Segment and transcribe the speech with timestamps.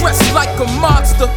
[0.00, 1.28] dressed like a monster.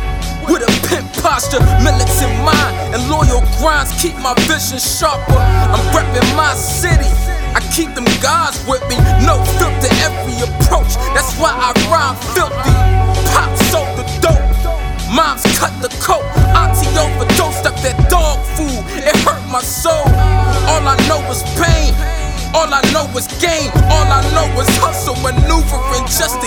[0.45, 5.41] With a pimp posture, militant mind, and loyal grinds keep my vision sharper.
[5.73, 7.09] I'm repping my city.
[7.55, 10.93] I keep them guys with me, no filter every approach.
[11.15, 12.75] That's why I rhyme filthy.
[13.33, 14.43] Pop sold the dope,
[15.09, 16.27] moms cut the coat.
[16.53, 20.05] Auntie overdosed up that dog food, it hurt my soul.
[20.69, 21.95] All I know is pain.
[22.53, 23.71] All I know is game.
[23.91, 26.39] All I know is hustle, maneuvering just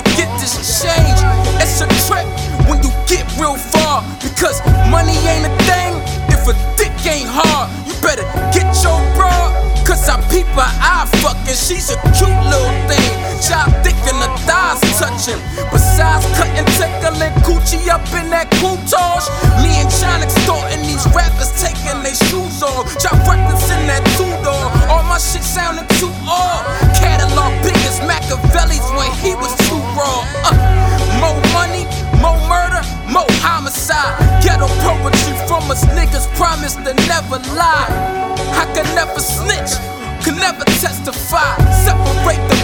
[10.58, 13.14] her eye fucking, she's a cute little thing.
[13.38, 15.38] Job thick and the thighs touching.
[15.70, 19.26] Besides cutting, tickling coochie up in that coutage.
[19.62, 22.90] Me and John extorting these rappers taking their shoes off.
[22.98, 24.66] Job records in that two door.
[24.90, 26.62] All my shit sounding too old.
[26.98, 30.26] Catalog big as Machiavelli's when he was too raw.
[30.42, 30.58] Uh,
[31.22, 31.86] more money,
[32.18, 34.18] more murder, more homicide.
[34.42, 38.37] Ghetto poetry from us niggas promise to never lie
[41.12, 41.56] the fight.
[41.72, 42.57] Separate the